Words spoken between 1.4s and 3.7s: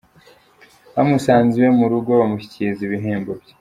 iwe mu Rugo bamushyikiriza ibihembo bye.